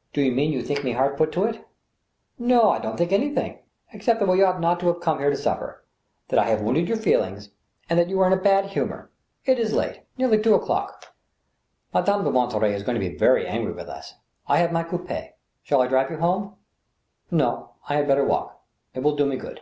[0.14, 1.62] "Do you mean you think me hard put to it?""
[2.52, 3.58] No, I don't think anything,
[3.92, 5.84] except that we ought not to have come here to supper,
[6.28, 7.50] that I have wounded your feelings,
[7.90, 8.10] and that 32 THE: STEEL HAMMER.
[8.10, 9.10] you are in a bad humor.
[9.44, 10.00] It is late,...
[10.16, 11.14] nearly two o'clock.
[11.92, 14.14] Ma dame de Monterey is going to be very angry with us...
[14.46, 16.54] I have my coupL Shall I drive you home?""
[17.30, 18.62] No— I had rather walk.
[18.94, 19.60] It will do me good."